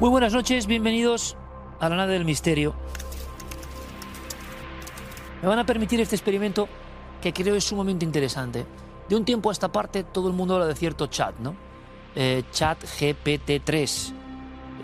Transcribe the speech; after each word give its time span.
Muy 0.00 0.08
buenas 0.08 0.32
noches, 0.32 0.66
bienvenidos 0.66 1.36
a 1.78 1.90
la 1.90 1.96
nave 1.96 2.14
del 2.14 2.24
misterio. 2.24 2.72
Me 5.42 5.48
van 5.48 5.58
a 5.58 5.66
permitir 5.66 6.00
este 6.00 6.16
experimento 6.16 6.70
que 7.20 7.34
creo 7.34 7.54
es 7.54 7.64
sumamente 7.64 8.06
interesante. 8.06 8.64
De 9.10 9.14
un 9.14 9.26
tiempo 9.26 9.50
a 9.50 9.52
esta 9.52 9.70
parte 9.70 10.02
todo 10.02 10.28
el 10.28 10.34
mundo 10.34 10.54
habla 10.54 10.68
de 10.68 10.74
cierto 10.74 11.08
chat, 11.08 11.38
¿no? 11.40 11.54
Eh, 12.14 12.44
chat 12.50 12.82
GPT-3, 12.82 14.14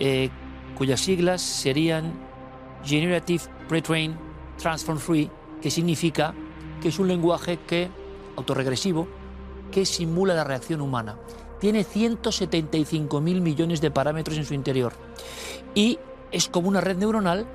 eh, 0.00 0.28
cuyas 0.77 1.00
siglas 1.00 1.41
serían 1.41 2.12
Generative 2.84 3.44
Pre-trained 3.70 4.19
Transform 4.59 4.98
Free, 4.98 5.31
que 5.62 5.70
significa 5.70 6.34
que 6.83 6.89
es 6.89 6.98
un 6.98 7.09
lenguaje 7.09 7.61
que 7.67 7.89
autorregresivo 8.37 9.09
que 9.72 9.87
simula 9.87 10.34
la 10.34 10.44
reacción 10.44 10.83
humana 10.83 11.17
tiene 11.61 11.85
175 11.85 13.21
mil 13.21 13.41
millones 13.41 13.81
de 13.81 13.91
parámetros 13.91 14.37
en 14.37 14.45
su 14.45 14.55
interior 14.55 14.93
y 15.75 15.99
es 16.33 16.49
como 16.49 16.69
una 16.69 16.81
red 16.81 16.97
neuronal 16.97 17.47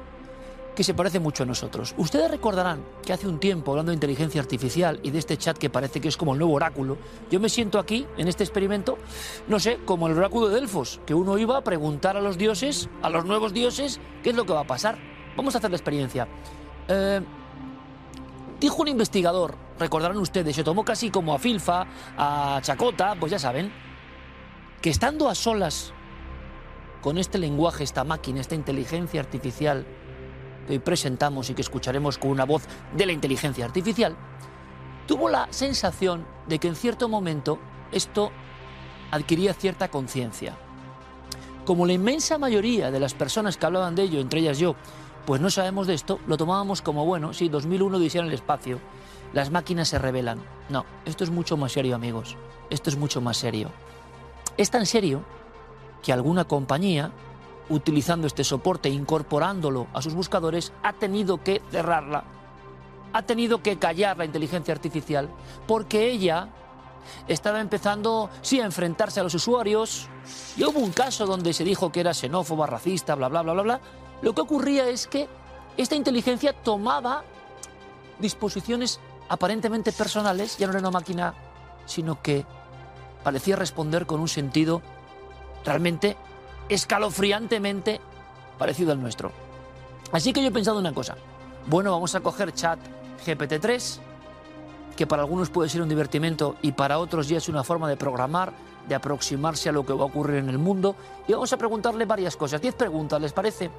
que 0.75 0.83
se 0.83 0.94
parece 0.94 1.19
mucho 1.19 1.44
a 1.44 1.45
nosotros. 1.45 1.94
Ustedes 1.97 2.31
recordarán 2.31 2.83
que 3.05 3.13
hace 3.13 3.27
un 3.27 3.39
tiempo, 3.39 3.72
hablando 3.72 3.91
de 3.91 3.95
inteligencia 3.95 4.41
artificial 4.41 4.99
y 5.03 5.11
de 5.11 5.19
este 5.19 5.38
chat 5.38 5.57
que 5.57 5.69
parece 5.69 5.99
que 5.99 6.07
es 6.07 6.17
como 6.17 6.33
el 6.33 6.39
nuevo 6.39 6.53
oráculo, 6.53 6.97
yo 7.29 7.39
me 7.39 7.49
siento 7.49 7.77
aquí, 7.77 8.07
en 8.17 8.27
este 8.27 8.44
experimento, 8.44 8.97
no 9.47 9.59
sé, 9.59 9.79
como 9.85 10.07
el 10.07 10.17
oráculo 10.17 10.47
de 10.47 10.55
Delfos, 10.55 11.02
que 11.05 11.13
uno 11.13 11.38
iba 11.38 11.57
a 11.57 11.63
preguntar 11.63 12.16
a 12.16 12.22
los 12.22 12.38
dioses, 12.38 12.89
a 13.02 13.09
los 13.09 13.25
nuevos 13.25 13.53
dioses, 13.53 13.99
qué 14.23 14.29
es 14.29 14.35
lo 14.35 14.45
que 14.45 14.53
va 14.53 14.61
a 14.61 14.67
pasar. 14.67 14.97
Vamos 15.35 15.55
a 15.55 15.57
hacer 15.57 15.72
la 15.72 15.77
experiencia. 15.77 16.27
Eh, 16.88 17.22
dijo 18.59 18.81
un 18.81 18.88
investigador, 18.88 19.55
recordarán 19.77 20.17
ustedes, 20.17 20.55
se 20.55 20.63
tomó 20.63 20.85
casi 20.85 21.09
como 21.09 21.33
a 21.33 21.39
Filfa, 21.39 21.85
a 22.18 22.59
Chacota, 22.62 23.16
pues 23.19 23.31
ya 23.31 23.39
saben, 23.39 23.72
que 24.81 24.90
estando 24.90 25.30
a 25.30 25.36
solas 25.36 25.94
con 27.02 27.18
este 27.18 27.38
lenguaje, 27.38 27.84
esta 27.84 28.03
máquina, 28.03 28.42
esta 28.42 28.56
inteligencia 28.56 29.22
artificial 29.22 29.86
que 30.66 30.74
hoy 30.74 30.80
presentamos 30.80 31.50
y 31.50 31.53
que 31.53 31.62
escucharemos 31.62 32.18
con 32.18 32.31
una 32.31 32.46
voz 32.46 32.64
de 32.96 33.06
la 33.06 33.12
inteligencia 33.12 33.66
artificial, 33.66 34.16
tuvo 35.08 35.30
la 35.30 35.47
sensación 35.52 36.25
de 36.47 36.59
que 36.59 36.68
en 36.68 36.75
cierto 36.75 37.09
momento 37.09 37.59
esto 37.92 38.31
adquiría 39.12 39.53
cierta 39.53 39.90
conciencia. 39.90 40.56
Como 41.66 41.86
la 41.86 41.94
inmensa 41.94 42.38
mayoría 42.40 42.90
de 42.90 43.00
las 43.00 43.13
personas 43.13 43.58
que 43.58 43.66
hablaban 43.66 43.94
de 43.94 44.03
ello, 44.03 44.19
entre 44.19 44.40
ellas 44.40 44.58
yo, 44.58 44.75
pues 45.25 45.42
no 45.42 45.52
sabemos 45.52 45.86
de 45.86 45.94
esto, 45.94 46.19
lo 46.25 46.38
tomábamos 46.38 46.81
como 46.81 47.06
bueno, 47.06 47.34
sí, 47.34 47.50
2001 47.50 48.00
dice 48.00 48.18
en 48.18 48.25
el 48.25 48.34
espacio, 48.34 48.80
las 49.34 49.52
máquinas 49.52 49.90
se 49.90 50.00
revelan. 50.00 50.42
No, 50.69 50.86
esto 51.06 51.24
es 51.24 51.30
mucho 51.30 51.56
más 51.56 51.72
serio, 51.72 51.96
amigos. 51.96 52.36
Esto 52.69 52.90
es 52.90 52.98
mucho 52.98 53.22
más 53.22 53.38
serio. 53.38 53.69
Es 54.57 54.69
tan 54.69 54.85
serio 54.85 55.23
que 56.01 56.13
alguna 56.13 56.45
compañía, 56.45 57.12
utilizando 57.69 58.28
este 58.28 58.44
soporte, 58.44 58.89
incorporándolo 58.89 59.88
a 59.94 60.01
sus 60.01 60.13
buscadores, 60.13 60.73
ha 60.84 60.94
tenido 60.94 61.44
que 61.44 61.62
cerrarla. 61.72 62.23
Ha 63.13 63.23
tenido 63.23 63.62
que 63.62 63.78
callar 63.78 64.17
la 64.17 64.25
inteligencia 64.25 64.73
artificial 64.73 65.29
porque 65.67 66.09
ella 66.09 66.50
estaba 67.28 67.59
empezando, 67.59 68.29
sí, 68.41 68.59
a 68.59 68.66
enfrentarse 68.66 69.19
a 69.19 69.23
los 69.23 69.34
usuarios. 69.34 70.07
Y 70.56 70.63
hubo 70.63 70.79
un 70.79 70.91
caso 70.91 71.25
donde 71.25 71.53
se 71.53 71.63
dijo 71.63 71.91
que 71.91 72.01
era 72.01 72.13
xenófoba, 72.13 72.68
racista, 72.68 73.16
bla, 73.16 73.28
bla, 73.28 73.41
bla, 73.41 73.53
bla, 73.53 73.63
bla. 73.63 73.81
Lo 74.22 74.33
que 74.33 74.41
ocurría 74.41 74.88
es 74.88 75.07
que 75.07 75.28
esta 75.78 75.95
inteligencia 75.95 76.53
tomaba 76.53 77.23
disposiciones 78.19 79.00
aparentemente 79.29 79.91
personales, 79.91 80.57
ya 80.57 80.68
no 80.68 80.73
era 80.73 80.79
una 80.79 80.91
máquina, 80.91 81.33
sino 81.85 82.22
que 82.22 82.45
parecía 83.23 83.55
responder 83.55 84.05
con 84.05 84.19
un 84.19 84.27
sentido 84.27 84.81
realmente 85.63 86.17
escalofriantemente 86.69 87.99
parecido 88.57 88.91
al 88.91 89.01
nuestro. 89.01 89.31
Así 90.11 90.33
que 90.33 90.41
yo 90.41 90.47
he 90.47 90.51
pensado 90.51 90.79
una 90.79 90.93
cosa. 90.93 91.15
Bueno, 91.67 91.91
vamos 91.91 92.15
a 92.15 92.21
coger 92.21 92.53
chat 92.53 92.79
GPT-3, 93.25 93.99
que 94.95 95.07
para 95.07 95.21
algunos 95.21 95.49
puede 95.49 95.69
ser 95.69 95.81
un 95.81 95.89
divertimento 95.89 96.55
y 96.61 96.71
para 96.71 96.99
otros 96.99 97.27
ya 97.27 97.37
es 97.37 97.49
una 97.49 97.63
forma 97.63 97.87
de 97.87 97.97
programar, 97.97 98.53
de 98.87 98.95
aproximarse 98.95 99.69
a 99.69 99.71
lo 99.71 99.85
que 99.85 99.93
va 99.93 100.03
a 100.03 100.05
ocurrir 100.05 100.38
en 100.38 100.49
el 100.49 100.57
mundo. 100.57 100.95
Y 101.27 101.33
vamos 101.33 101.53
a 101.53 101.57
preguntarle 101.57 102.05
varias 102.05 102.35
cosas. 102.35 102.61
Diez 102.61 102.75
preguntas, 102.75 103.21
¿les 103.21 103.31
parece? 103.31 103.69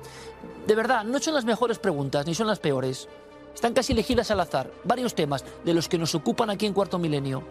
De 0.66 0.74
verdad, 0.74 1.04
no 1.04 1.19
son 1.19 1.34
las 1.34 1.44
mejores 1.44 1.78
preguntas, 1.78 2.26
ni 2.26 2.34
son 2.34 2.47
las 2.47 2.60
peores. 2.60 3.09
Están 3.54 3.74
casi 3.74 3.92
elegidas 3.92 4.30
al 4.30 4.41
azar. 4.41 4.70
Varios 4.84 5.14
temas 5.14 5.44
de 5.64 5.74
los 5.74 5.88
que 5.88 5.98
nos 5.98 6.14
ocupan 6.14 6.50
aquí 6.50 6.66
en 6.66 6.72
Cuarto 6.72 6.98
Milenio. 6.98 7.42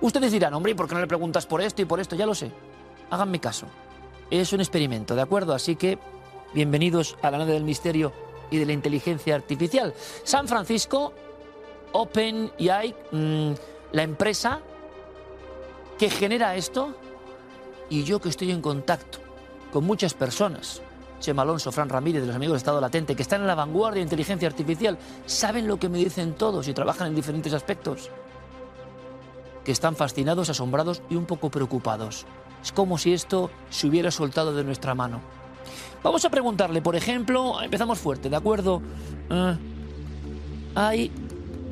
Ustedes 0.00 0.32
dirán, 0.32 0.54
hombre, 0.54 0.72
¿y 0.72 0.74
por 0.74 0.88
qué 0.88 0.94
no 0.94 1.00
le 1.00 1.06
preguntas 1.06 1.46
por 1.46 1.60
esto 1.60 1.82
y 1.82 1.84
por 1.84 2.00
esto? 2.00 2.16
Ya 2.16 2.26
lo 2.26 2.34
sé. 2.34 2.50
Háganme 3.10 3.40
caso. 3.40 3.66
Es 4.30 4.52
un 4.52 4.60
experimento, 4.60 5.14
¿de 5.14 5.22
acuerdo? 5.22 5.54
Así 5.54 5.76
que 5.76 5.98
bienvenidos 6.52 7.16
a 7.22 7.30
la 7.30 7.38
nave 7.38 7.52
del 7.52 7.64
misterio 7.64 8.12
y 8.50 8.58
de 8.58 8.66
la 8.66 8.72
inteligencia 8.72 9.34
artificial. 9.34 9.94
San 10.24 10.48
Francisco, 10.48 11.12
OpenAI, 11.92 12.94
mmm, 13.12 13.52
la 13.92 14.02
empresa 14.02 14.60
que 15.98 16.10
genera 16.10 16.56
esto, 16.56 16.94
y 17.88 18.02
yo 18.04 18.20
que 18.20 18.28
estoy 18.28 18.50
en 18.50 18.60
contacto 18.60 19.18
con 19.72 19.84
muchas 19.84 20.14
personas, 20.14 20.82
Chema 21.20 21.42
Alonso, 21.42 21.70
Fran 21.70 21.88
Ramírez, 21.88 22.22
de 22.22 22.26
los 22.26 22.36
amigos 22.36 22.54
de 22.54 22.58
Estado 22.58 22.80
Latente, 22.80 23.14
que 23.14 23.22
están 23.22 23.40
en 23.42 23.46
la 23.46 23.54
vanguardia 23.54 24.00
de 24.00 24.04
inteligencia 24.04 24.48
artificial, 24.48 24.98
saben 25.26 25.68
lo 25.68 25.78
que 25.78 25.88
me 25.88 25.98
dicen 25.98 26.34
todos 26.34 26.66
y 26.68 26.74
trabajan 26.74 27.08
en 27.08 27.14
diferentes 27.14 27.52
aspectos 27.52 28.10
que 29.64 29.72
están 29.72 29.96
fascinados, 29.96 30.50
asombrados 30.50 31.02
y 31.10 31.16
un 31.16 31.24
poco 31.24 31.50
preocupados. 31.50 32.26
Es 32.62 32.72
como 32.72 32.98
si 32.98 33.12
esto 33.12 33.50
se 33.70 33.86
hubiera 33.86 34.10
soltado 34.10 34.54
de 34.54 34.64
nuestra 34.64 34.94
mano. 34.94 35.20
Vamos 36.02 36.24
a 36.24 36.30
preguntarle, 36.30 36.82
por 36.82 36.96
ejemplo, 36.96 37.62
empezamos 37.62 37.98
fuerte, 37.98 38.28
¿de 38.28 38.36
acuerdo? 38.36 38.82
Uh, 39.30 39.56
hay 40.74 41.10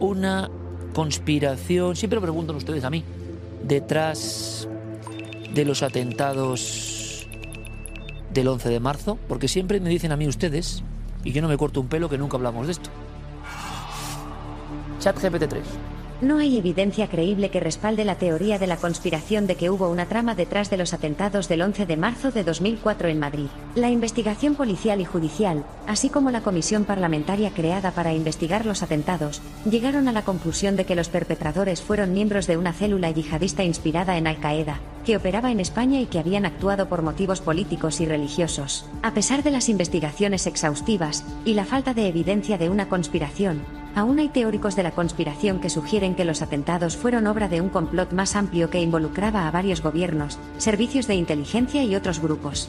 una 0.01 0.51
conspiración, 0.95 1.97
siempre 1.97 2.17
lo 2.17 2.23
preguntan 2.23 2.57
ustedes 2.57 2.85
a 2.85 2.91
mí, 2.91 3.05
detrás 3.63 4.69
de 5.53 5.65
los 5.65 5.83
atentados 5.83 7.29
del 8.33 8.49
11 8.49 8.69
de 8.71 8.81
marzo, 8.81 9.19
porque 9.29 9.49
siempre 9.49 9.81
me 9.81 9.91
dicen 9.91 10.13
a 10.13 10.17
mí 10.17 10.27
ustedes, 10.27 10.83
y 11.25 11.33
yo 11.33 11.43
no 11.43 11.49
me 11.49 11.59
corto 11.59 11.81
un 11.81 11.89
pelo 11.89 12.09
que 12.09 12.17
nunca 12.17 12.37
hablamos 12.37 12.67
de 12.67 12.73
esto. 12.73 12.91
Chat 14.99 15.19
GPT-3. 15.19 15.61
No 16.23 16.39
hay 16.39 16.57
evidencia 16.57 17.09
creíble 17.09 17.51
que 17.51 17.59
respalde 17.59 18.05
la 18.05 18.15
teoría 18.15 18.57
de 18.61 18.69
la 18.69 18.77
conspiración 18.77 19.49
de 19.49 19.57
que 19.57 19.71
hubo 19.71 19.89
una 19.89 20.07
trama 20.07 20.37
detrás 20.37 20.71
de 20.71 20.77
los 20.77 20.95
atentados 20.95 21.49
del 21.49 21.63
11 21.63 21.85
de 21.85 21.97
marzo 21.97 22.31
de 22.31 22.45
2004 22.45 23.09
en 23.09 23.19
Madrid. 23.19 23.49
La 23.75 23.91
investigación 23.91 24.55
policial 24.55 25.01
y 25.01 25.05
judicial, 25.05 25.65
así 25.89 26.11
como 26.11 26.31
la 26.31 26.43
comisión 26.43 26.85
parlamentaria 26.85 27.51
creada 27.51 27.91
para 27.91 28.15
investigar 28.15 28.67
los 28.67 28.85
atentados, 28.85 29.43
llegaron 29.69 30.07
a 30.07 30.13
la 30.13 30.23
conclusión 30.23 30.77
de 30.77 30.87
que 30.87 30.95
los 30.95 31.09
perpetradores 31.09 31.83
fueron 31.83 32.15
miembros 32.15 32.47
de 32.47 32.57
una 32.57 32.73
célula 32.73 33.11
yihadista 33.11 33.65
inspirada 33.65 34.17
en 34.17 34.29
Al-Qaeda, 34.29 34.79
que 35.05 35.17
operaba 35.17 35.51
en 35.51 35.59
España 35.59 36.01
y 36.01 36.07
que 36.07 36.21
habían 36.21 36.47
actuado 36.47 36.89
por 36.89 37.03
motivos 37.03 37.41
políticos 37.41 38.01
y 38.01 38.07
religiosos. 38.07 38.87
A 39.03 39.13
pesar 39.13 39.43
de 39.43 39.51
las 39.51 39.69
investigaciones 39.69 40.47
exhaustivas 40.47 41.25
y 41.45 41.55
la 41.55 41.65
falta 41.65 41.95
de 41.95 42.07
evidencia 42.07 42.59
de 42.59 42.71
una 42.71 42.89
conspiración, 42.89 43.82
aún 43.95 44.19
hay 44.19 44.29
teóricos 44.29 44.77
de 44.77 44.83
la 44.83 44.93
conspiración 44.93 45.61
que 45.61 45.71
sugieren 45.71 46.15
que 46.15 46.25
los 46.25 46.43
atentados 46.43 46.97
fueron 46.97 47.27
obra 47.27 47.49
de 47.49 47.61
un 47.61 47.69
complot 47.69 48.13
más 48.13 48.37
amplio 48.37 48.71
que 48.71 48.81
involucraba 48.81 49.47
a 49.47 49.51
varios 49.51 49.83
gobiernos, 49.83 50.39
servicios 50.59 51.07
de 51.07 51.15
inteligencia 51.15 51.85
y 51.85 51.95
otros 51.95 52.21
grupos. 52.21 52.69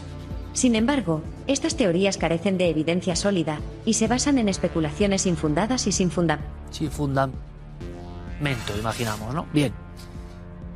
Sin 0.54 0.75
embargo, 0.75 1.24
estas 1.48 1.75
teorías 1.75 2.18
carecen 2.18 2.58
de 2.58 2.70
evidencia 2.70 3.16
sólida 3.16 3.60
y 3.86 3.94
se 3.94 4.08
basan 4.08 4.38
en 4.38 4.50
especulaciones 4.50 5.25
infundadas 5.25 5.88
y 5.88 5.92
sin 5.92 6.12
fundamento. 6.12 6.52
Sin 6.70 6.92
fundamento, 6.92 7.42
imaginamos, 8.80 9.34
¿no? 9.34 9.48
Bien. 9.52 9.74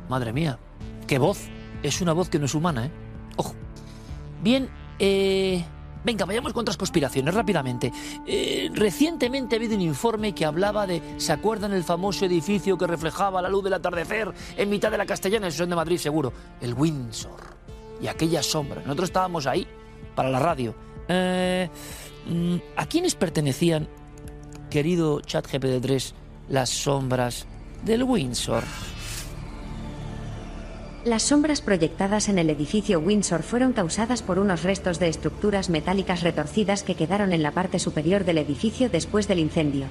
Madre 0.08 0.32
mía, 0.32 0.58
qué 1.06 1.18
voz. 1.18 1.48
Es 1.82 2.00
una 2.00 2.12
voz 2.12 2.28
que 2.28 2.40
no 2.40 2.46
es 2.46 2.54
humana, 2.54 2.86
¿eh? 2.86 2.90
Ojo. 3.36 3.54
Bien, 4.42 4.68
eh... 4.98 5.64
Venga, 6.08 6.24
vayamos 6.24 6.54
con 6.54 6.62
otras 6.62 6.78
conspiraciones 6.78 7.34
rápidamente. 7.34 7.92
Eh, 8.26 8.70
recientemente 8.72 9.54
ha 9.54 9.58
habido 9.58 9.74
un 9.74 9.82
informe 9.82 10.34
que 10.34 10.46
hablaba 10.46 10.86
de, 10.86 11.02
¿se 11.18 11.34
acuerdan 11.34 11.74
el 11.74 11.84
famoso 11.84 12.24
edificio 12.24 12.78
que 12.78 12.86
reflejaba 12.86 13.42
la 13.42 13.50
luz 13.50 13.64
del 13.64 13.74
atardecer 13.74 14.32
en 14.56 14.70
mitad 14.70 14.90
de 14.90 14.96
la 14.96 15.04
Castellana? 15.04 15.48
Eso 15.48 15.64
es 15.64 15.68
de 15.68 15.76
Madrid, 15.76 15.98
seguro. 15.98 16.32
El 16.62 16.72
Windsor. 16.72 17.42
Y 18.00 18.06
aquella 18.06 18.42
sombra. 18.42 18.80
Nosotros 18.80 19.10
estábamos 19.10 19.46
ahí, 19.46 19.66
para 20.14 20.30
la 20.30 20.38
radio. 20.38 20.74
Eh, 21.08 21.68
mm, 22.26 22.56
¿A 22.76 22.86
quiénes 22.86 23.14
pertenecían, 23.14 23.86
querido 24.70 25.20
ChatGPT3, 25.20 26.14
las 26.48 26.70
sombras 26.70 27.46
del 27.84 28.02
Windsor? 28.04 28.64
Las 31.04 31.22
sombras 31.22 31.60
proyectadas 31.60 32.28
en 32.28 32.38
el 32.38 32.50
edificio 32.50 32.98
Windsor 32.98 33.44
fueron 33.44 33.72
causadas 33.72 34.20
por 34.20 34.40
unos 34.40 34.64
restos 34.64 34.98
de 34.98 35.08
estructuras 35.08 35.70
metálicas 35.70 36.22
retorcidas 36.22 36.82
que 36.82 36.96
quedaron 36.96 37.32
en 37.32 37.42
la 37.42 37.52
parte 37.52 37.78
superior 37.78 38.24
del 38.24 38.38
edificio 38.38 38.90
después 38.90 39.28
del 39.28 39.38
incendio. 39.38 39.86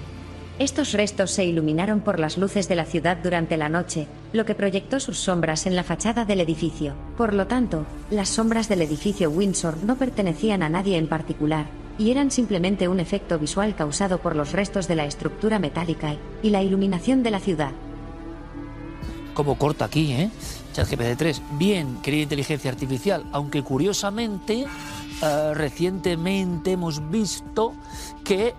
Estos 0.59 0.91
restos 0.91 1.31
se 1.31 1.45
iluminaron 1.45 2.01
por 2.01 2.19
las 2.19 2.37
luces 2.37 2.67
de 2.67 2.75
la 2.75 2.83
ciudad 2.83 3.17
durante 3.23 3.55
la 3.55 3.69
noche, 3.69 4.07
lo 4.33 4.43
que 4.43 4.53
proyectó 4.53 4.99
sus 4.99 5.17
sombras 5.17 5.65
en 5.65 5.77
la 5.77 5.83
fachada 5.83 6.25
del 6.25 6.41
edificio. 6.41 6.93
Por 7.15 7.33
lo 7.33 7.47
tanto, 7.47 7.85
las 8.11 8.27
sombras 8.27 8.67
del 8.67 8.81
edificio 8.81 9.29
Windsor 9.29 9.77
no 9.83 9.95
pertenecían 9.95 10.61
a 10.61 10.69
nadie 10.69 10.97
en 10.97 11.07
particular, 11.07 11.67
y 11.97 12.11
eran 12.11 12.31
simplemente 12.31 12.89
un 12.89 12.99
efecto 12.99 13.39
visual 13.39 13.75
causado 13.75 14.17
por 14.17 14.35
los 14.35 14.51
restos 14.51 14.87
de 14.87 14.95
la 14.95 15.05
estructura 15.05 15.57
metálica 15.57 16.15
y 16.43 16.49
la 16.49 16.63
iluminación 16.63 17.23
de 17.23 17.31
la 17.31 17.39
ciudad. 17.39 17.71
Como 19.33 19.57
corta 19.59 19.85
aquí, 19.85 20.11
¿eh? 20.13 20.31
ChatGPT-3. 20.77 21.41
Bien, 21.57 21.97
querida 22.01 22.23
inteligencia 22.23 22.69
artificial, 22.69 23.25
aunque 23.31 23.63
curiosamente, 23.63 24.67
eh, 25.23 25.53
recientemente 25.55 26.73
hemos 26.73 27.09
visto 27.09 27.73
que 28.23 28.53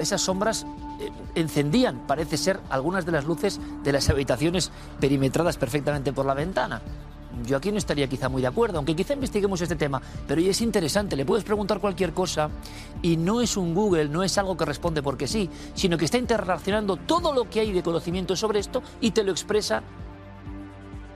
esas 0.00 0.20
sombras 0.20 0.66
eh, 1.00 1.10
encendían, 1.34 2.06
parece 2.06 2.36
ser, 2.36 2.60
algunas 2.70 3.04
de 3.04 3.12
las 3.12 3.24
luces 3.24 3.60
de 3.82 3.92
las 3.92 4.08
habitaciones 4.08 4.70
perimetradas 5.00 5.56
perfectamente 5.56 6.12
por 6.12 6.26
la 6.26 6.34
ventana. 6.34 6.80
Yo 7.44 7.56
aquí 7.56 7.72
no 7.72 7.78
estaría 7.78 8.06
quizá 8.06 8.28
muy 8.28 8.42
de 8.42 8.48
acuerdo, 8.48 8.78
aunque 8.78 8.94
quizá 8.94 9.14
investiguemos 9.14 9.60
este 9.60 9.74
tema, 9.74 10.00
pero 10.28 10.40
es 10.40 10.60
interesante, 10.60 11.16
le 11.16 11.24
puedes 11.24 11.44
preguntar 11.44 11.80
cualquier 11.80 12.12
cosa 12.12 12.48
y 13.02 13.16
no 13.16 13.40
es 13.40 13.56
un 13.56 13.74
Google, 13.74 14.08
no 14.08 14.22
es 14.22 14.38
algo 14.38 14.56
que 14.56 14.64
responde 14.64 15.02
porque 15.02 15.26
sí, 15.26 15.50
sino 15.74 15.98
que 15.98 16.04
está 16.04 16.16
interrelacionando 16.16 16.96
todo 16.96 17.32
lo 17.32 17.50
que 17.50 17.58
hay 17.58 17.72
de 17.72 17.82
conocimiento 17.82 18.36
sobre 18.36 18.60
esto 18.60 18.84
y 19.00 19.10
te 19.10 19.24
lo 19.24 19.32
expresa 19.32 19.82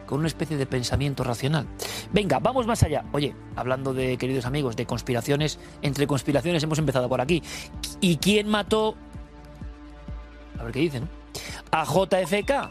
con 0.09 0.21
una 0.21 0.29
especie 0.29 0.57
de 0.57 0.67
pensamiento 0.67 1.23
racional. 1.23 1.67
Venga, 2.13 2.39
vamos 2.41 2.67
más 2.67 2.83
allá. 2.83 3.05
Oye, 3.13 3.35
hablando 3.55 3.93
de, 3.93 4.17
queridos 4.17 4.47
amigos, 4.47 4.75
de 4.75 4.87
conspiraciones, 4.87 5.61
entre 5.83 6.07
conspiraciones 6.07 6.63
hemos 6.63 6.79
empezado 6.79 7.09
por 7.09 7.21
aquí. 7.21 7.43
¿Y 8.01 8.17
quién 8.17 8.49
mató? 8.49 8.97
A 10.59 10.65
ver 10.65 10.73
qué 10.73 10.81
dicen. 10.81 11.09
A 11.71 11.85
JFK. 11.85 12.71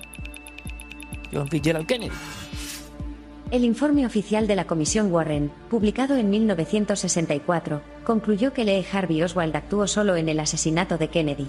John 1.31 1.47
Fitzgerald 1.47 1.85
Kennedy. 1.85 2.15
El 3.51 3.63
informe 3.63 4.05
oficial 4.05 4.47
de 4.47 4.55
la 4.55 4.65
Comisión 4.65 5.11
Warren, 5.11 5.51
publicado 5.69 6.17
en 6.17 6.29
1964, 6.29 7.81
concluyó 8.03 8.51
que 8.51 8.65
Lee 8.65 8.85
Harvey 8.91 9.21
Oswald 9.23 9.55
actuó 9.55 9.87
solo 9.87 10.17
en 10.17 10.27
el 10.27 10.39
asesinato 10.39 10.97
de 10.97 11.07
Kennedy. 11.09 11.47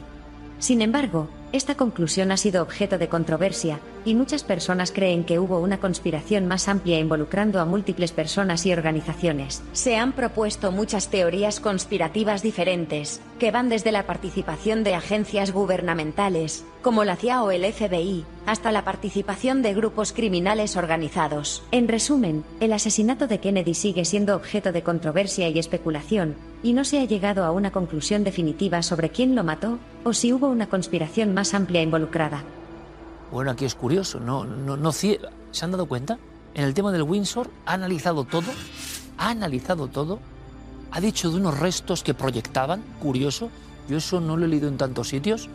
Sin 0.58 0.82
embargo, 0.82 1.28
esta 1.50 1.76
conclusión 1.76 2.31
ha 2.31 2.37
sido 2.37 2.62
objeto 2.62 2.99
de 2.99 3.08
controversia, 3.08 3.81
y 4.05 4.14
muchas 4.14 4.44
personas 4.44 4.93
creen 4.93 5.25
que 5.25 5.38
hubo 5.38 5.60
una 5.60 5.78
conspiración 5.81 6.46
más 6.46 6.69
amplia 6.69 6.99
involucrando 6.99 7.58
a 7.58 7.64
múltiples 7.64 8.12
personas 8.12 8.66
y 8.66 8.72
organizaciones. 8.72 9.62
Se 9.72 9.96
han 9.96 10.12
propuesto 10.12 10.72
muchas 10.72 11.08
teorías 11.08 11.60
conspirativas 11.60 12.43
diferentes, 12.43 13.22
que 13.38 13.50
van 13.50 13.70
desde 13.70 13.93
la 13.93 14.05
participación 14.05 14.84
de 14.84 14.94
agencias 14.94 15.52
gubernamentales, 15.52 16.66
como 16.82 17.05
la 17.05 17.16
CIA 17.16 17.43
o 17.43 17.50
el 17.50 17.64
FBI, 17.72 18.26
hasta 18.44 18.70
la 18.70 18.84
participación 18.84 19.62
de 19.62 19.75
grupos 19.75 20.12
criminales 20.12 20.76
organizados. 20.76 21.62
En 21.70 21.88
resumen, 21.88 22.44
el 22.60 22.75
asesinato 22.75 23.26
de 23.26 23.38
Kennedy 23.38 23.75
sigue 23.75 24.05
siendo 24.05 24.37
objeto 24.37 24.72
de 24.72 24.82
controversia 24.82 25.49
y 25.49 25.58
especulación, 25.58 26.37
y 26.62 26.72
no 26.72 26.84
se 26.84 27.00
ha 27.00 27.05
llegado 27.05 27.44
a 27.44 27.52
una 27.52 27.70
conclusión 27.70 28.25
definitiva 28.25 28.82
sobre 28.82 29.10
quién 29.10 29.34
lo 29.34 29.44
mató, 29.44 29.78
o 30.05 30.12
si 30.12 30.32
hubo 30.32 30.49
una 30.49 30.69
conspiración 30.69 31.34
más 31.34 31.55
amplia 31.55 31.82
involucrada. 31.82 32.43
Bueno, 33.31 33.50
aquí 33.50 33.64
es 33.64 33.75
curioso, 33.75 34.20
no, 34.20 34.44
no, 34.44 34.76
no, 34.76 34.93
¿se 34.93 35.19
han 35.60 35.70
dado 35.70 35.87
cuenta? 35.87 36.19
En 36.55 36.64
el 36.64 36.75
tema 36.75 36.93
del 36.93 37.02
Windsor 37.02 37.50
ha 37.66 37.75
analizado 37.75 38.25
todo, 38.25 38.50
ha 39.19 39.31
analizado 39.31 39.88
todo, 39.88 40.19
ha 40.90 41.00
dicho 41.00 41.31
de 41.31 41.37
unos 41.37 41.58
restos 41.58 42.02
que 42.02 42.14
proyectaban, 42.14 42.82
curioso, 43.00 43.50
yo 43.88 43.99
eso 43.99 44.20
no 44.20 44.37
lo 44.37 44.46
he 44.46 44.49
leído 44.49 44.69
en 44.69 44.78
tantos 44.78 45.08
sitios, 45.08 45.49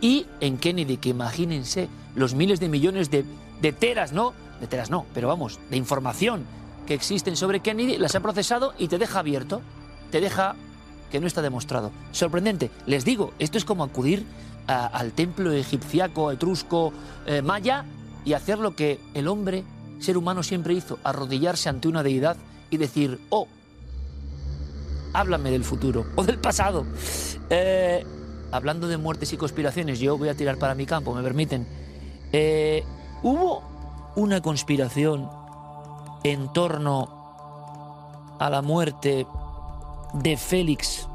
y 0.00 0.26
en 0.40 0.58
Kennedy, 0.58 0.98
que 0.98 1.08
imagínense 1.08 1.88
los 2.14 2.34
miles 2.34 2.60
de 2.60 2.68
millones 2.68 3.10
de, 3.10 3.24
de 3.60 3.72
teras, 3.72 4.12
¿no? 4.12 4.34
De 4.60 4.66
teras 4.66 4.90
no, 4.90 5.04
pero 5.12 5.28
vamos, 5.28 5.58
de 5.70 5.76
información 5.76 6.44
que 6.86 6.94
existen 6.94 7.36
sobre 7.36 7.60
Kennedy, 7.60 7.96
las 7.98 8.14
ha 8.14 8.20
procesado 8.20 8.72
y 8.78 8.88
te 8.88 8.98
deja 8.98 9.18
abierto, 9.18 9.60
te 10.10 10.20
deja 10.20 10.56
que 11.10 11.20
no 11.20 11.26
está 11.26 11.42
demostrado. 11.42 11.92
Sorprendente, 12.12 12.70
les 12.86 13.04
digo, 13.04 13.32
esto 13.38 13.58
es 13.58 13.64
como 13.64 13.84
acudir 13.84 14.26
al 14.66 15.12
templo 15.12 15.52
egipciaco, 15.52 16.32
etrusco, 16.32 16.92
eh, 17.26 17.40
maya 17.40 17.84
y 18.24 18.32
hacer 18.32 18.58
lo 18.58 18.74
que 18.74 18.98
el 19.14 19.28
hombre, 19.28 19.62
ser 20.00 20.16
humano, 20.16 20.42
siempre 20.42 20.74
hizo, 20.74 20.98
arrodillarse 21.04 21.68
ante 21.68 21.86
una 21.86 22.02
deidad 22.02 22.36
y 22.70 22.76
decir, 22.76 23.20
oh, 23.30 23.46
háblame 25.12 25.50
del 25.50 25.62
futuro 25.62 26.06
o 26.16 26.24
del 26.24 26.38
pasado. 26.38 26.84
Eh, 27.48 28.04
hablando 28.50 28.88
de 28.88 28.96
muertes 28.96 29.32
y 29.32 29.36
conspiraciones, 29.36 30.00
yo 30.00 30.18
voy 30.18 30.28
a 30.28 30.34
tirar 30.34 30.58
para 30.58 30.74
mi 30.74 30.86
campo, 30.86 31.14
me 31.14 31.22
permiten. 31.22 31.66
Eh, 32.32 32.84
¿Hubo 33.22 33.62
una 34.16 34.40
conspiración 34.40 35.30
en 36.24 36.52
torno 36.52 38.36
a 38.38 38.50
la 38.50 38.62
muerte 38.62 39.26
de 40.22 40.36
Félix 40.36 41.08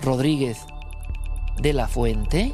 Rodríguez 0.00 0.58
de 1.60 1.72
la 1.72 1.88
Fuente? 1.88 2.52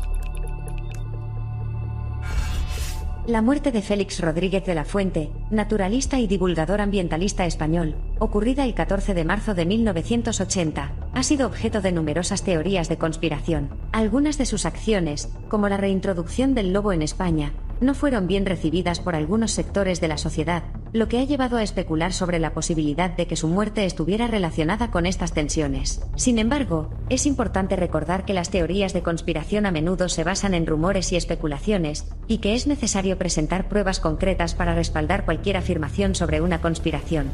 La 3.26 3.42
muerte 3.42 3.70
de 3.70 3.82
Félix 3.82 4.20
Rodríguez 4.20 4.64
de 4.64 4.74
la 4.74 4.84
Fuente, 4.84 5.30
naturalista 5.50 6.18
y 6.18 6.26
divulgador 6.26 6.80
ambientalista 6.80 7.46
español, 7.46 7.94
ocurrida 8.18 8.64
el 8.64 8.74
14 8.74 9.14
de 9.14 9.24
marzo 9.24 9.54
de 9.54 9.66
1980, 9.66 10.92
ha 11.14 11.22
sido 11.22 11.46
objeto 11.46 11.80
de 11.80 11.92
numerosas 11.92 12.42
teorías 12.42 12.88
de 12.88 12.98
conspiración. 12.98 13.70
Algunas 13.92 14.38
de 14.38 14.46
sus 14.46 14.66
acciones, 14.66 15.28
como 15.48 15.68
la 15.68 15.76
reintroducción 15.76 16.54
del 16.54 16.72
lobo 16.72 16.92
en 16.92 17.02
España, 17.02 17.52
no 17.80 17.94
fueron 17.94 18.26
bien 18.26 18.46
recibidas 18.46 19.00
por 19.00 19.14
algunos 19.14 19.52
sectores 19.52 20.00
de 20.00 20.08
la 20.08 20.18
sociedad, 20.18 20.64
lo 20.92 21.08
que 21.08 21.18
ha 21.18 21.24
llevado 21.24 21.56
a 21.56 21.62
especular 21.62 22.12
sobre 22.12 22.38
la 22.38 22.52
posibilidad 22.52 23.10
de 23.10 23.26
que 23.26 23.36
su 23.36 23.48
muerte 23.48 23.86
estuviera 23.86 24.26
relacionada 24.26 24.90
con 24.90 25.06
estas 25.06 25.32
tensiones. 25.32 26.02
Sin 26.16 26.38
embargo, 26.38 26.90
es 27.08 27.24
importante 27.24 27.76
recordar 27.76 28.26
que 28.26 28.34
las 28.34 28.50
teorías 28.50 28.92
de 28.92 29.02
conspiración 29.02 29.64
a 29.64 29.70
menudo 29.70 30.10
se 30.10 30.22
basan 30.22 30.52
en 30.52 30.66
rumores 30.66 31.10
y 31.12 31.16
especulaciones, 31.16 32.06
y 32.28 32.38
que 32.38 32.54
es 32.54 32.66
necesario 32.66 33.16
presentar 33.16 33.68
pruebas 33.68 34.00
concretas 34.00 34.54
para 34.54 34.74
respaldar 34.74 35.24
cualquier 35.24 35.56
afirmación 35.56 36.14
sobre 36.14 36.42
una 36.42 36.60
conspiración. 36.60 37.30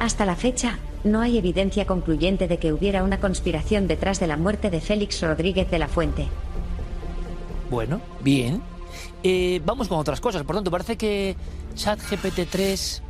Hasta 0.00 0.26
la 0.26 0.34
fecha, 0.34 0.78
no 1.04 1.20
hay 1.20 1.38
evidencia 1.38 1.86
concluyente 1.86 2.48
de 2.48 2.58
que 2.58 2.72
hubiera 2.72 3.04
una 3.04 3.20
conspiración 3.20 3.86
detrás 3.86 4.18
de 4.18 4.26
la 4.26 4.36
muerte 4.36 4.70
de 4.70 4.80
Félix 4.80 5.22
Rodríguez 5.22 5.70
de 5.70 5.78
la 5.78 5.88
Fuente. 5.88 6.26
Bueno, 7.70 8.00
bien. 8.22 8.60
Eh, 9.22 9.60
vamos 9.64 9.88
con 9.88 9.98
otras 9.98 10.20
cosas. 10.20 10.42
Por 10.42 10.56
tanto, 10.56 10.70
parece 10.70 10.96
que 10.96 11.36
ChatGPT 11.78 12.50
3... 12.50 13.02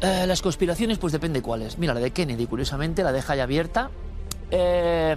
Eh, 0.00 0.26
las 0.26 0.42
conspiraciones, 0.42 0.98
pues 0.98 1.12
depende 1.14 1.40
cuáles. 1.40 1.78
Mira, 1.78 1.94
la 1.94 2.00
de 2.00 2.10
Kennedy, 2.10 2.46
curiosamente, 2.46 3.02
la 3.02 3.12
deja 3.12 3.36
ya 3.36 3.44
abierta. 3.44 3.90
Eh, 4.50 5.16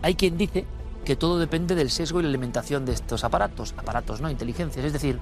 hay 0.00 0.14
quien 0.16 0.36
dice 0.36 0.64
que 1.04 1.14
todo 1.14 1.38
depende 1.38 1.76
del 1.76 1.90
sesgo 1.90 2.18
y 2.18 2.24
la 2.24 2.30
alimentación 2.30 2.84
de 2.84 2.92
estos 2.92 3.22
aparatos. 3.22 3.74
Aparatos, 3.76 4.20
¿no? 4.20 4.30
Inteligencias. 4.30 4.84
Es 4.84 4.92
decir, 4.92 5.20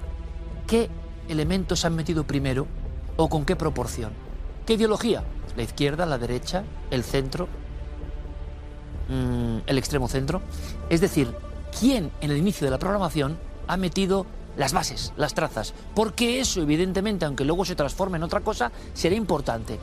¿qué 0.65 0.89
elementos 1.27 1.85
han 1.85 1.95
metido 1.95 2.23
primero 2.23 2.65
o 3.17 3.29
con 3.29 3.45
qué 3.45 3.55
proporción? 3.55 4.11
¿Qué 4.65 4.73
ideología? 4.73 5.23
La 5.55 5.63
izquierda, 5.63 6.07
la 6.07 6.17
derecha, 6.17 6.63
el 6.89 7.03
centro, 7.03 7.47
mm, 9.09 9.57
el 9.67 9.77
extremo 9.77 10.07
centro. 10.07 10.41
Es 10.89 11.01
decir, 11.01 11.31
¿quién 11.79 12.11
en 12.21 12.31
el 12.31 12.37
inicio 12.37 12.65
de 12.65 12.71
la 12.71 12.79
programación 12.79 13.37
ha 13.67 13.77
metido 13.77 14.25
las 14.57 14.73
bases, 14.73 15.13
las 15.17 15.33
trazas? 15.33 15.73
Porque 15.95 16.39
eso, 16.39 16.61
evidentemente, 16.61 17.25
aunque 17.25 17.45
luego 17.45 17.65
se 17.65 17.75
transforme 17.75 18.17
en 18.17 18.23
otra 18.23 18.41
cosa, 18.41 18.71
será 18.93 19.15
importante. 19.15 19.79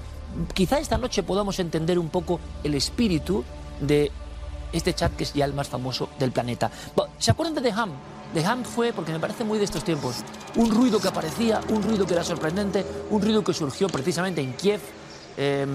Quizá 0.55 0.79
esta 0.79 0.99
noche 0.99 1.23
podamos 1.23 1.59
entender 1.59 1.99
un 1.99 2.09
poco 2.09 2.41
el 2.63 2.75
espíritu 2.75 3.45
de 3.81 4.11
este 4.73 4.95
chat 4.95 5.15
que 5.17 5.25
es 5.25 5.33
ya 5.33 5.45
el 5.45 5.55
más 5.55 5.69
famoso 5.69 6.11
del 6.19 6.33
planeta. 6.33 6.71
¿Se 7.19 7.31
acuerdan 7.31 7.55
de 7.55 7.63
The 7.63 7.73
Ham? 7.73 7.91
The 8.35 8.45
Ham 8.45 8.65
fue, 8.65 8.93
porque 8.93 9.13
me 9.13 9.21
parece 9.21 9.43
muy 9.45 9.59
de 9.59 9.65
estos 9.65 9.85
tiempos, 9.85 10.17
un 10.57 10.71
ruido 10.71 11.01
que 11.01 11.09
aparecía, 11.09 11.61
un 11.71 11.83
ruido 11.83 12.07
que 12.07 12.13
era 12.13 12.25
sorprendente, 12.25 12.85
un 13.11 13.23
ruido 13.23 13.43
que 13.43 13.55
surgió 13.55 13.89
precisamente 13.89 14.43
en 14.43 14.53
Kiev. 14.53 14.81
Em, 15.39 15.69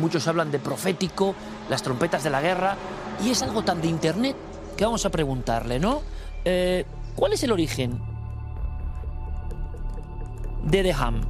muchos 0.00 0.26
hablan 0.26 0.50
de 0.50 0.58
profético, 0.58 1.34
las 1.68 1.82
trompetas 1.82 2.24
de 2.24 2.30
la 2.30 2.40
guerra, 2.40 2.76
y 3.24 3.30
es 3.30 3.42
algo 3.42 3.62
tan 3.62 3.80
de 3.80 3.86
Internet 3.86 4.34
que 4.76 4.84
vamos 4.84 5.04
a 5.06 5.10
preguntarle, 5.10 5.78
¿no? 5.78 6.02
Eh, 6.44 6.84
¿Cuál 7.14 7.34
es 7.34 7.42
el 7.44 7.52
origen 7.52 8.00
de 10.64 10.82
The 10.82 10.92
Ham? 10.92 11.20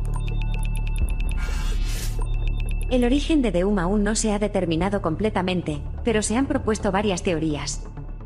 El 2.90 3.04
origen 3.04 3.40
de 3.42 3.52
Deum 3.52 3.78
aún 3.78 4.02
no 4.02 4.16
se 4.16 4.32
ha 4.32 4.38
determinado 4.38 5.00
completamente, 5.00 5.80
pero 6.04 6.22
se 6.22 6.36
han 6.36 6.46
propuesto 6.46 6.90
varias 6.90 7.22
teorías. 7.22 7.82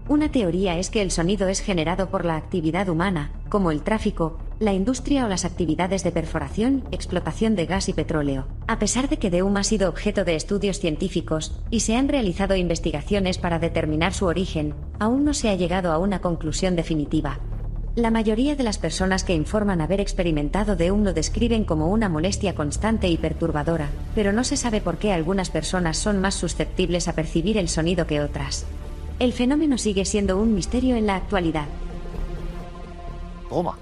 Una 0.09 0.31
teoría 0.31 0.79
es 0.79 0.91
que 0.91 1.03
el 1.03 1.11
sonido 1.11 1.49
es 1.49 1.61
generado 1.61 2.11
por 2.11 2.25
la 2.25 2.37
actividad 2.37 2.89
humana, 2.89 3.33
como 3.49 3.71
el 3.71 3.83
tráfico, 3.83 4.39
la 4.59 4.73
industria 4.73 5.25
o 5.25 5.29
las 5.29 5.45
actividades 5.45 6.05
de 6.05 6.13
perforación, 6.13 6.85
explotación 6.93 7.57
de 7.57 7.67
gas 7.67 7.89
y 7.89 7.93
petróleo. 7.93 8.47
A 8.67 8.79
pesar 8.79 9.09
de 9.09 9.19
que 9.19 9.31
Deum 9.31 9.57
ha 9.57 9.65
sido 9.65 9.89
objeto 9.89 10.25
de 10.25 10.37
estudios 10.37 10.79
científicos 10.79 11.61
y 11.71 11.81
se 11.81 11.97
han 11.97 12.09
realizado 12.09 12.55
investigaciones 12.57 13.39
para 13.39 13.59
determinar 13.59 14.13
su 14.13 14.27
origen, 14.27 14.75
aún 14.99 15.25
no 15.25 15.35
se 15.35 15.51
ha 15.51 15.55
llegado 15.55 15.93
a 15.93 15.99
una 15.99 16.21
conclusión 16.21 16.77
definitiva. 16.77 17.41
La 17.97 18.11
mayoría 18.11 18.57
de 18.57 18.65
las 18.65 18.79
personas 18.79 19.23
que 19.23 19.37
informan 19.37 19.81
haber 19.81 20.01
experimentado 20.01 20.75
de 20.75 20.89
lo 20.89 21.13
describen 21.13 21.65
como 21.65 21.93
una 21.93 22.09
molestia 22.09 22.57
constante 22.57 23.07
y 23.07 23.17
perturbadora, 23.17 23.89
pero 24.17 24.33
no 24.33 24.43
se 24.43 24.57
sabe 24.57 24.81
por 24.81 24.99
qué 24.99 25.13
algunas 25.13 25.49
personas 25.49 25.97
son 25.97 26.21
más 26.21 26.35
susceptibles 26.35 27.07
a 27.07 27.13
percibir 27.13 27.57
el 27.57 27.69
sonido 27.69 28.09
que 28.09 28.21
otras. 28.21 28.67
El 29.21 29.33
fenómeno 29.33 29.79
sigue 29.79 30.05
siendo 30.07 30.39
un 30.39 30.57
misterio 30.57 30.97
en 30.97 31.07
la 31.07 31.15
actualidad. 31.15 31.67
Toma, 33.49 33.79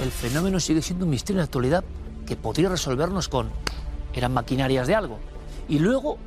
el 0.00 0.12
fenómeno 0.12 0.60
sigue 0.60 0.80
siendo 0.80 1.04
un 1.04 1.10
misterio 1.10 1.38
en 1.38 1.42
la 1.42 1.46
actualidad 1.46 1.82
que 2.24 2.36
podría 2.36 2.68
resolvernos 2.68 3.28
con... 3.28 3.50
eran 4.14 4.32
maquinarias 4.32 4.86
de 4.86 4.94
algo. 4.94 5.18
Y 5.68 5.80
luego, 5.80 6.18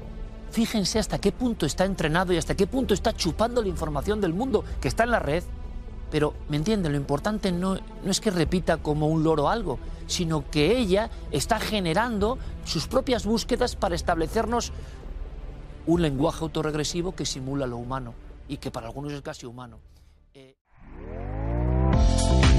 fíjense 0.52 1.00
hasta 1.00 1.20
qué 1.20 1.32
punto 1.32 1.66
está 1.66 1.86
entrenado 1.86 2.34
y 2.34 2.38
hasta 2.38 2.58
qué 2.58 2.68
punto 2.68 2.94
está 2.94 3.14
chupando 3.14 3.62
la 3.62 3.70
información 3.70 4.20
del 4.20 4.34
mundo 4.34 4.66
que 4.82 4.90
está 4.90 5.06
en 5.06 5.12
la 5.12 5.20
red 5.20 5.46
pero, 6.12 6.34
¿me 6.50 6.58
entienden? 6.58 6.92
Lo 6.92 6.98
importante 6.98 7.52
no, 7.52 7.76
no 7.76 8.12
es 8.12 8.20
que 8.20 8.32
repita 8.32 8.78
como 8.78 9.08
un 9.08 9.24
loro 9.24 9.50
algo, 9.50 9.80
sino 10.08 10.50
que 10.50 10.78
ella 10.78 11.10
está 11.32 11.60
generando 11.60 12.38
sus 12.66 12.88
propias 12.88 13.26
búsquedas 13.26 13.76
para 13.76 13.96
establecernos 13.96 14.72
un 15.86 16.02
lenguaje 16.02 16.44
autorregresivo 16.44 17.16
que 17.16 17.26
simula 17.26 17.68
lo 17.68 17.78
humano 17.78 18.14
y 18.48 18.58
que 18.58 18.72
para 18.72 18.88
algunos 18.88 19.14
es 19.14 19.22
casi 19.22 19.46
humano. 19.46 19.78